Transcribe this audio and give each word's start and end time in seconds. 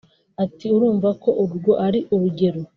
Ati” 0.43 0.65
Urumva 0.75 1.09
ko 1.21 1.29
urwo 1.43 1.71
ari 1.85 1.99
urugero 2.13 2.59